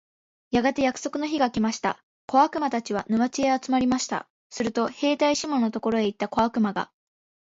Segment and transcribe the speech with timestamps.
[0.49, 4.27] やがて約束の日が来ましたので、小悪魔たちは、沼地へ集まりました。
[4.49, 6.89] すると兵隊シモンのところへ行った小悪魔が、